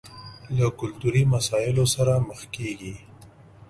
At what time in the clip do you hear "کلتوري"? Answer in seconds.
0.79-1.23